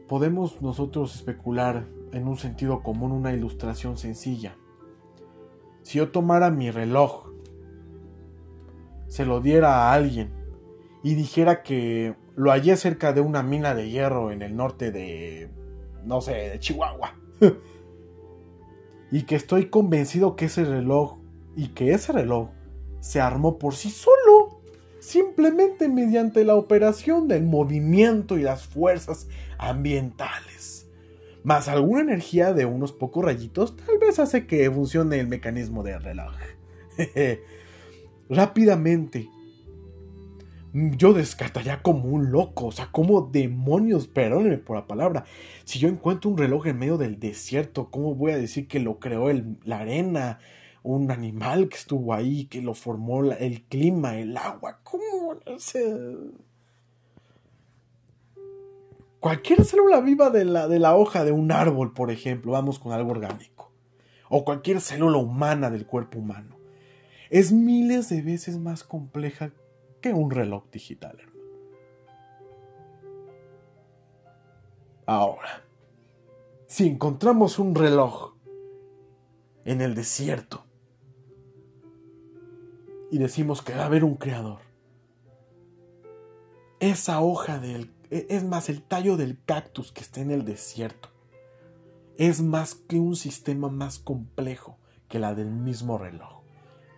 Podemos 0.07 0.61
nosotros 0.61 1.15
especular 1.15 1.87
en 2.11 2.27
un 2.27 2.37
sentido 2.37 2.81
común 2.81 3.11
una 3.11 3.33
ilustración 3.33 3.97
sencilla. 3.97 4.55
Si 5.83 5.99
yo 5.99 6.11
tomara 6.11 6.49
mi 6.49 6.71
reloj, 6.71 7.24
se 9.15 9.25
lo 9.25 9.39
diera 9.39 9.69
a 9.75 9.93
alguien 9.93 10.29
y 11.01 11.15
dijera 11.15 11.63
que 11.63 12.15
lo 12.35 12.51
hallé 12.51 12.75
cerca 12.75 13.13
de 13.13 13.21
una 13.21 13.43
mina 13.43 13.73
de 13.73 13.89
hierro 13.89 14.29
en 14.29 14.41
el 14.41 14.57
norte 14.57 14.91
de 14.91 15.49
no 16.03 16.19
sé, 16.19 16.33
de 16.33 16.59
Chihuahua. 16.59 17.15
y 19.11 19.23
que 19.23 19.35
estoy 19.35 19.69
convencido 19.69 20.35
que 20.35 20.45
ese 20.45 20.65
reloj 20.65 21.17
y 21.55 21.69
que 21.69 21.93
ese 21.93 22.11
reloj 22.11 22.49
se 22.99 23.21
armó 23.21 23.57
por 23.57 23.73
sí 23.73 23.89
solo, 23.89 24.59
simplemente 24.99 25.87
mediante 25.87 26.43
la 26.43 26.55
operación 26.55 27.29
del 27.29 27.43
movimiento 27.43 28.37
y 28.37 28.41
las 28.41 28.67
fuerzas 28.67 29.29
ambientales. 29.57 30.89
Más 31.45 31.69
alguna 31.69 32.01
energía 32.01 32.51
de 32.51 32.65
unos 32.65 32.91
pocos 32.91 33.23
rayitos 33.23 33.77
tal 33.77 33.97
vez 33.97 34.19
hace 34.19 34.45
que 34.45 34.69
funcione 34.69 35.21
el 35.21 35.27
mecanismo 35.27 35.83
del 35.83 36.03
reloj. 36.03 36.33
Rápidamente, 38.29 39.29
yo 40.73 41.13
descartaría 41.13 41.81
como 41.81 42.09
un 42.09 42.31
loco, 42.31 42.67
o 42.67 42.71
sea, 42.71 42.91
como 42.91 43.21
demonios, 43.21 44.07
perdónenme 44.07 44.57
por 44.57 44.75
la 44.75 44.87
palabra. 44.87 45.23
Si 45.63 45.79
yo 45.79 45.87
encuentro 45.87 46.29
un 46.29 46.37
reloj 46.37 46.67
en 46.67 46.79
medio 46.79 46.97
del 46.97 47.19
desierto, 47.19 47.89
¿cómo 47.89 48.13
voy 48.13 48.33
a 48.33 48.37
decir 48.37 48.67
que 48.67 48.79
lo 48.79 48.99
creó 48.99 49.31
la 49.63 49.79
arena? 49.79 50.39
Un 50.83 51.11
animal 51.11 51.69
que 51.69 51.77
estuvo 51.77 52.13
ahí, 52.13 52.45
que 52.45 52.61
lo 52.61 52.73
formó 52.73 53.23
el 53.23 53.63
clima, 53.63 54.17
el 54.17 54.35
agua, 54.35 54.79
¿cómo? 54.83 55.39
Sé. 55.57 55.97
Cualquier 59.21 59.63
célula 59.65 60.01
viva 60.01 60.29
de 60.29 60.45
la, 60.45 60.67
de 60.67 60.77
la 60.77 60.95
hoja 60.95 61.23
de 61.23 61.31
un 61.31 61.51
árbol, 61.51 61.93
por 61.93 62.11
ejemplo, 62.11 62.51
vamos 62.51 62.77
con 62.77 62.91
algo 62.91 63.11
orgánico, 63.11 63.71
o 64.29 64.45
cualquier 64.45 64.81
célula 64.81 65.17
humana 65.17 65.71
del 65.71 65.87
cuerpo 65.87 66.19
humano, 66.19 66.54
es 67.29 67.51
miles 67.51 68.09
de 68.09 68.21
veces 68.21 68.57
más 68.57 68.83
compleja 68.83 69.51
un 70.13 70.31
reloj 70.31 70.69
digital. 70.71 71.17
Ahora, 75.05 75.63
si 76.67 76.87
encontramos 76.87 77.59
un 77.59 77.75
reloj 77.75 78.33
en 79.63 79.81
el 79.81 79.95
desierto 79.95 80.65
y 83.11 83.17
decimos 83.17 83.61
que 83.61 83.73
va 83.73 83.83
a 83.83 83.85
haber 83.85 84.03
un 84.03 84.15
creador, 84.15 84.59
esa 86.79 87.21
hoja 87.21 87.59
del, 87.59 87.93
e, 88.09 88.27
es 88.29 88.43
más 88.43 88.69
el 88.69 88.81
tallo 88.81 89.15
del 89.15 89.41
cactus 89.45 89.91
que 89.91 90.01
está 90.01 90.21
en 90.21 90.31
el 90.31 90.43
desierto, 90.43 91.09
es 92.17 92.41
más 92.41 92.75
que 92.75 92.99
un 92.99 93.15
sistema 93.15 93.69
más 93.69 93.99
complejo 93.99 94.77
que 95.07 95.19
la 95.19 95.35
del 95.35 95.51
mismo 95.51 95.97
reloj. 95.97 96.44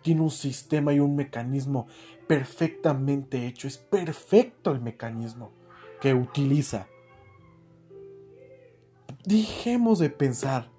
Tiene 0.07 0.21
un 0.21 0.31
sistema 0.31 0.93
y 0.93 1.01
un 1.01 1.17
mecanismo 1.17 1.87
perfectamente 2.27 3.45
hecho, 3.45 3.67
es 3.67 3.77
perfecto 3.77 4.71
el 4.71 4.79
mecanismo 4.79 5.51
que 5.99 6.13
utiliza. 6.13 6.87
Dejemos 9.25 9.99
de 9.99 10.09
pensar 10.09 10.69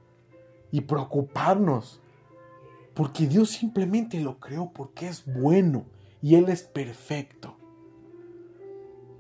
y 0.71 0.81
preocuparnos, 0.81 2.01
porque 2.95 3.27
Dios 3.27 3.51
simplemente 3.51 4.19
lo 4.19 4.41
creó 4.41 4.73
porque 4.73 5.09
es 5.09 5.27
bueno 5.27 5.85
y 6.23 6.37
Él 6.37 6.49
es 6.49 6.63
perfecto. 6.63 7.55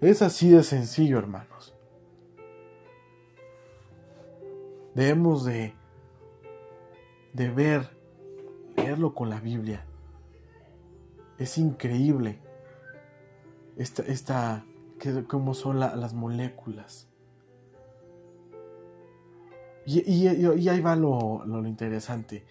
Es 0.01 0.23
así 0.23 0.49
de 0.49 0.62
sencillo, 0.62 1.18
hermanos. 1.18 1.75
Debemos 4.94 5.44
de, 5.44 5.75
de 7.35 7.51
ver, 7.51 7.90
leerlo 8.75 9.14
con 9.14 9.29
la 9.29 9.38
Biblia 9.38 9.85
es 11.38 11.59
increíble 11.59 12.38
esta, 13.77 14.03
esta 14.03 14.64
cómo 15.29 15.55
son 15.55 15.79
las 15.81 16.14
moléculas. 16.14 17.09
Y, 19.87 20.27
ahí 20.27 20.81
va 20.81 20.96
lo, 20.96 21.44
lo, 21.46 21.66
interesante 21.66 22.44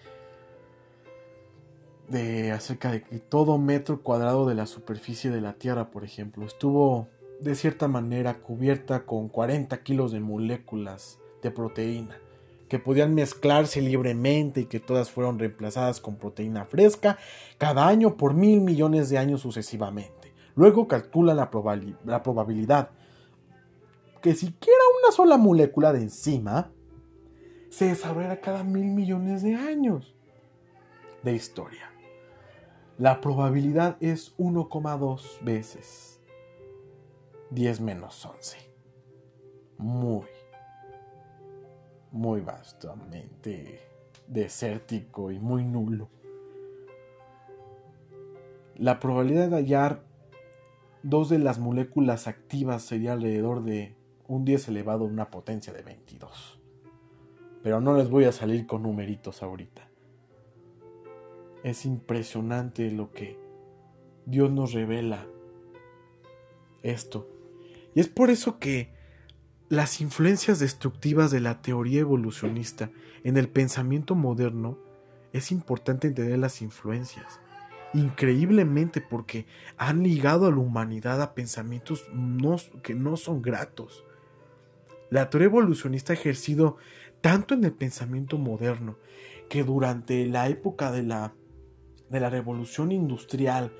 de 2.07 2.51
acerca 2.51 2.91
de 2.91 3.03
que 3.03 3.19
todo 3.19 3.59
metro 3.59 4.01
cuadrado 4.01 4.47
de 4.47 4.55
la 4.55 4.65
superficie 4.65 5.29
de 5.29 5.41
la 5.41 5.53
Tierra, 5.53 5.91
por 5.91 6.03
ejemplo, 6.03 6.45
estuvo 6.45 7.09
de 7.39 7.53
cierta 7.53 7.87
manera 7.87 8.39
cubierta 8.39 9.05
con 9.05 9.29
40 9.29 9.83
kilos 9.83 10.13
de 10.13 10.19
moléculas 10.19 11.19
de 11.43 11.51
proteína 11.51 12.19
que 12.67 12.79
podían 12.79 13.13
mezclarse 13.13 13.81
libremente 13.81 14.61
y 14.61 14.65
que 14.65 14.79
todas 14.79 15.09
fueron 15.09 15.39
reemplazadas 15.39 15.99
con 15.99 16.17
proteína 16.17 16.65
fresca 16.65 17.17
cada 17.57 17.87
año 17.87 18.17
por 18.17 18.33
mil 18.33 18.61
millones 18.61 19.09
de 19.09 19.17
años 19.17 19.41
sucesivamente. 19.41 20.33
Luego 20.55 20.87
calcula 20.87 21.33
la, 21.33 21.49
probabilidad 22.23 22.89
que 24.21 24.33
siquiera 24.33 24.81
una 25.01 25.15
sola 25.15 25.37
molécula 25.37 25.93
de 25.93 26.01
enzima 26.01 26.71
se 27.69 27.85
desarrollara 27.85 28.41
cada 28.41 28.63
mil 28.63 28.87
millones 28.87 29.43
de 29.43 29.55
años 29.55 30.15
de 31.23 31.33
historia. 31.33 31.91
La 32.97 33.21
probabilidad 33.21 33.97
es 33.99 34.35
1,2 34.37 35.43
veces 35.43 36.19
10 37.51 37.81
menos 37.81 38.25
11. 38.25 38.57
Muy, 39.77 40.25
muy 42.11 42.41
vastamente 42.41 43.79
desértico 44.27 45.31
y 45.31 45.39
muy 45.39 45.63
nulo. 45.63 46.09
La 48.75 48.99
probabilidad 48.99 49.49
de 49.49 49.55
hallar 49.55 50.03
dos 51.03 51.29
de 51.29 51.39
las 51.39 51.59
moléculas 51.59 52.27
activas 52.27 52.83
sería 52.83 53.13
alrededor 53.13 53.63
de 53.63 53.95
un 54.27 54.45
10 54.45 54.67
elevado 54.67 55.05
a 55.05 55.07
una 55.07 55.31
potencia 55.31 55.73
de 55.73 55.81
22. 55.81 56.59
Pero 57.63 57.81
no 57.81 57.97
les 57.97 58.09
voy 58.09 58.25
a 58.25 58.31
salir 58.31 58.67
con 58.67 58.83
numeritos 58.83 59.41
ahorita. 59.41 59.89
Es 61.63 61.85
impresionante 61.85 62.91
lo 62.91 63.11
que 63.11 63.39
Dios 64.25 64.51
nos 64.51 64.73
revela 64.73 65.25
esto. 66.83 67.27
Y 67.95 67.99
es 67.99 68.07
por 68.07 68.29
eso 68.29 68.59
que 68.59 68.96
las 69.69 70.01
influencias 70.01 70.59
destructivas 70.59 71.31
de 71.31 71.39
la 71.39 71.61
teoría 71.61 72.01
evolucionista 72.01 72.89
en 73.23 73.37
el 73.37 73.49
pensamiento 73.49 74.15
moderno, 74.15 74.77
es 75.33 75.51
importante 75.51 76.07
entender 76.07 76.39
las 76.39 76.61
influencias. 76.61 77.39
Increíblemente 77.93 79.01
porque 79.01 79.45
han 79.77 80.03
ligado 80.03 80.47
a 80.47 80.51
la 80.51 80.57
humanidad 80.57 81.21
a 81.21 81.33
pensamientos 81.33 82.05
que 82.83 82.95
no 82.95 83.17
son 83.17 83.41
gratos. 83.41 84.03
La 85.09 85.29
teoría 85.29 85.47
evolucionista 85.47 86.13
ha 86.13 86.15
ejercido 86.15 86.77
tanto 87.21 87.53
en 87.53 87.63
el 87.63 87.73
pensamiento 87.73 88.37
moderno 88.37 88.97
que 89.49 89.63
durante 89.63 90.25
la 90.25 90.49
época 90.49 90.91
de 90.91 91.03
la 91.03 91.33
de 92.09 92.19
la 92.19 92.29
revolución 92.29 92.91
industrial, 92.91 93.73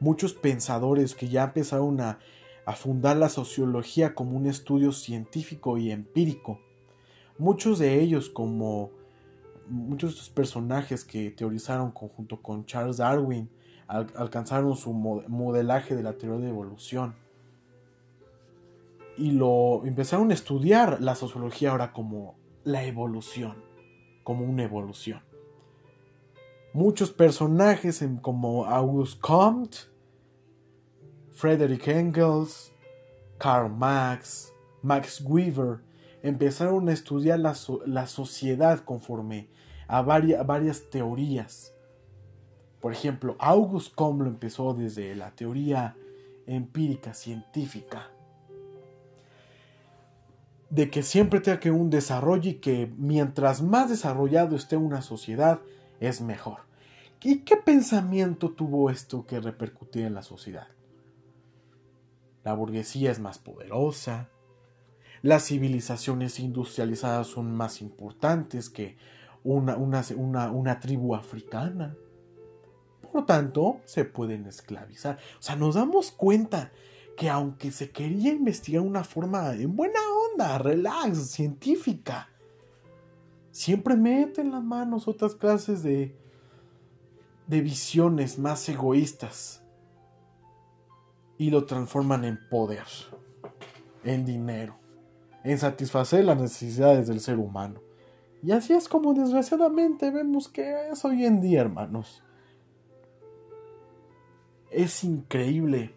muchos 0.00 0.34
pensadores 0.34 1.14
que 1.14 1.28
ya 1.28 1.44
empezaron 1.44 2.00
a, 2.00 2.18
a 2.66 2.72
fundar 2.72 3.16
la 3.16 3.28
sociología 3.28 4.14
como 4.14 4.36
un 4.36 4.46
estudio 4.46 4.92
científico 4.92 5.78
y 5.78 5.90
empírico, 5.90 6.60
muchos 7.38 7.78
de 7.78 8.00
ellos 8.00 8.28
como 8.28 8.90
muchos 9.68 10.10
de 10.10 10.14
estos 10.14 10.30
personajes 10.30 11.04
que 11.04 11.30
teorizaron 11.30 11.90
junto 11.92 12.42
con 12.42 12.66
Charles 12.66 12.98
Darwin 12.98 13.48
alcanzaron 13.86 14.76
su 14.76 14.92
modelaje 14.92 15.94
de 15.94 16.02
la 16.02 16.14
teoría 16.14 16.46
de 16.46 16.50
evolución 16.50 17.14
y 19.16 19.30
lo 19.32 19.84
empezaron 19.84 20.30
a 20.30 20.34
estudiar 20.34 21.00
la 21.00 21.14
sociología 21.14 21.70
ahora 21.70 21.92
como 21.92 22.36
la 22.64 22.84
evolución, 22.84 23.62
como 24.24 24.44
una 24.44 24.64
evolución. 24.64 25.22
Muchos 26.72 27.12
personajes 27.12 28.04
como 28.20 28.64
Auguste 28.64 29.20
Comte, 29.20 29.78
Frederick 31.34 31.88
Engels, 31.88 32.72
Karl 33.38 33.68
Marx, 33.68 34.52
Max 34.82 35.20
Weber, 35.20 35.80
empezaron 36.22 36.88
a 36.88 36.92
estudiar 36.92 37.40
la, 37.40 38.06
sociedad 38.06 38.80
conforme 38.80 39.48
a 39.88 40.00
varias, 40.00 40.88
teorías. 40.90 41.74
Por 42.80 42.92
ejemplo, 42.92 43.36
Auguste 43.38 43.94
Comte 43.94 44.28
empezó 44.28 44.74
desde 44.74 45.14
la 45.14 45.32
teoría 45.32 45.96
empírica 46.46 47.14
científica 47.14 48.10
de 50.70 50.90
que 50.90 51.02
siempre 51.02 51.40
tenga 51.40 51.60
que 51.60 51.70
un 51.70 51.90
desarrollo 51.90 52.50
y 52.50 52.54
que 52.54 52.92
mientras 52.96 53.62
más 53.62 53.88
desarrollado 53.88 54.56
esté 54.56 54.76
una 54.76 55.02
sociedad, 55.02 55.60
es 56.00 56.20
mejor. 56.20 56.58
¿Y 57.22 57.40
qué 57.40 57.56
pensamiento 57.56 58.50
tuvo 58.50 58.90
esto 58.90 59.24
que 59.24 59.40
repercutir 59.40 60.04
en 60.04 60.14
la 60.14 60.22
sociedad? 60.22 60.66
La 62.44 62.52
burguesía 62.52 63.10
es 63.10 63.18
más 63.18 63.38
poderosa, 63.38 64.28
las 65.24 65.46
civilizaciones 65.46 66.38
industrializadas 66.38 67.28
son 67.28 67.56
más 67.56 67.80
importantes 67.80 68.68
que 68.68 68.98
una, 69.42 69.74
una, 69.74 70.50
una 70.50 70.80
tribu 70.80 71.14
africana. 71.14 71.96
Por 73.10 73.24
tanto, 73.24 73.80
se 73.86 74.04
pueden 74.04 74.44
esclavizar. 74.44 75.16
O 75.38 75.42
sea, 75.42 75.56
nos 75.56 75.76
damos 75.76 76.10
cuenta 76.10 76.72
que 77.16 77.30
aunque 77.30 77.70
se 77.70 77.90
quería 77.90 78.32
investigar 78.32 78.82
una 78.82 79.02
forma 79.02 79.54
en 79.54 79.74
buena 79.74 80.00
onda, 80.30 80.58
relax, 80.58 81.30
científica, 81.30 82.28
siempre 83.50 83.96
meten 83.96 84.50
las 84.50 84.62
manos 84.62 85.08
otras 85.08 85.34
clases 85.34 85.82
de, 85.82 86.14
de 87.46 87.60
visiones 87.62 88.38
más 88.38 88.68
egoístas 88.68 89.63
y 91.38 91.50
lo 91.50 91.64
transforman 91.64 92.24
en 92.24 92.38
poder, 92.48 92.86
en 94.04 94.24
dinero, 94.24 94.76
en 95.42 95.58
satisfacer 95.58 96.24
las 96.24 96.40
necesidades 96.40 97.08
del 97.08 97.20
ser 97.20 97.38
humano. 97.38 97.80
Y 98.42 98.52
así 98.52 98.74
es 98.74 98.88
como 98.88 99.14
desgraciadamente 99.14 100.10
vemos 100.10 100.48
que 100.48 100.90
es 100.90 101.04
hoy 101.04 101.24
en 101.24 101.40
día, 101.40 101.62
hermanos. 101.62 102.22
Es 104.70 105.02
increíble 105.02 105.94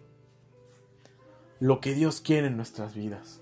lo 1.60 1.80
que 1.82 1.94
Dios 1.94 2.22
quiere 2.22 2.48
en 2.48 2.56
nuestras 2.56 2.94
vidas. 2.94 3.42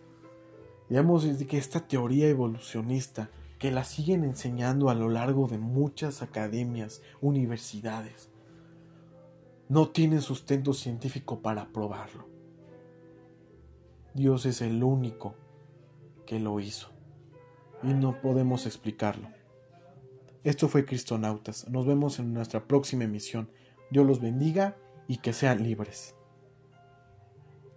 Vemos 0.89 1.25
que 1.25 1.57
esta 1.57 1.81
teoría 1.81 2.27
evolucionista, 2.27 3.29
que 3.59 3.71
la 3.71 3.83
siguen 3.83 4.23
enseñando 4.23 4.89
a 4.89 4.95
lo 4.95 5.09
largo 5.09 5.47
de 5.47 5.57
muchas 5.57 6.21
academias, 6.21 7.01
universidades, 7.21 8.29
no 9.67 9.89
tiene 9.89 10.21
sustento 10.21 10.73
científico 10.73 11.41
para 11.41 11.71
probarlo. 11.71 12.27
Dios 14.13 14.45
es 14.45 14.61
el 14.61 14.83
único 14.83 15.35
que 16.25 16.39
lo 16.39 16.59
hizo 16.59 16.89
y 17.83 17.93
no 17.93 18.21
podemos 18.21 18.65
explicarlo. 18.65 19.29
Esto 20.43 20.67
fue 20.69 20.85
Cristonautas. 20.85 21.67
Nos 21.69 21.85
vemos 21.85 22.19
en 22.19 22.33
nuestra 22.33 22.67
próxima 22.67 23.03
emisión. 23.03 23.49
Dios 23.89 24.05
los 24.05 24.21
bendiga 24.21 24.77
y 25.07 25.17
que 25.17 25.33
sean 25.33 25.63
libres. 25.63 26.15